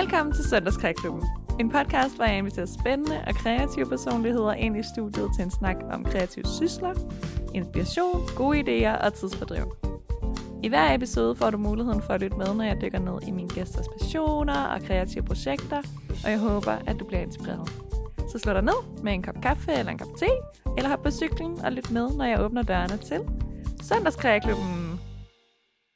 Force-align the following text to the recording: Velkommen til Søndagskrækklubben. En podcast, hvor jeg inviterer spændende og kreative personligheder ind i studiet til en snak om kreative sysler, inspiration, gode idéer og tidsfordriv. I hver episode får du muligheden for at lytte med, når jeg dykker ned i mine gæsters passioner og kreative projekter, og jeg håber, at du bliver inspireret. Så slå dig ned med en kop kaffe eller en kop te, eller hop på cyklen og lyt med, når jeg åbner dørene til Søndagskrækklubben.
Velkommen 0.00 0.34
til 0.34 0.44
Søndagskrækklubben. 0.44 1.24
En 1.60 1.70
podcast, 1.70 2.16
hvor 2.16 2.24
jeg 2.24 2.38
inviterer 2.38 2.66
spændende 2.66 3.24
og 3.26 3.34
kreative 3.34 3.86
personligheder 3.86 4.52
ind 4.52 4.76
i 4.76 4.82
studiet 4.94 5.30
til 5.36 5.44
en 5.44 5.50
snak 5.50 5.76
om 5.90 6.04
kreative 6.04 6.44
sysler, 6.44 6.94
inspiration, 7.54 8.28
gode 8.36 8.60
idéer 8.60 9.04
og 9.04 9.14
tidsfordriv. 9.14 9.64
I 10.62 10.68
hver 10.68 10.94
episode 10.94 11.36
får 11.36 11.50
du 11.50 11.58
muligheden 11.58 12.02
for 12.02 12.12
at 12.12 12.20
lytte 12.20 12.36
med, 12.36 12.54
når 12.54 12.64
jeg 12.64 12.80
dykker 12.82 12.98
ned 12.98 13.28
i 13.28 13.30
mine 13.30 13.48
gæsters 13.48 13.86
passioner 13.98 14.64
og 14.64 14.82
kreative 14.82 15.24
projekter, 15.24 15.82
og 16.24 16.30
jeg 16.30 16.38
håber, 16.38 16.72
at 16.86 16.96
du 17.00 17.04
bliver 17.04 17.22
inspireret. 17.22 17.72
Så 18.32 18.38
slå 18.38 18.52
dig 18.52 18.62
ned 18.62 19.02
med 19.02 19.12
en 19.12 19.22
kop 19.22 19.40
kaffe 19.42 19.72
eller 19.72 19.92
en 19.92 19.98
kop 19.98 20.16
te, 20.18 20.26
eller 20.76 20.90
hop 20.90 21.02
på 21.02 21.10
cyklen 21.10 21.60
og 21.64 21.72
lyt 21.72 21.90
med, 21.90 22.10
når 22.16 22.24
jeg 22.24 22.40
åbner 22.40 22.62
dørene 22.62 22.96
til 22.96 23.20
Søndagskrækklubben. 23.82 24.91